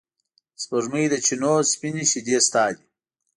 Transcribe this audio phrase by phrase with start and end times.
[0.55, 2.85] د سپوږمۍ د چېنو سپینې شیدې ستا دي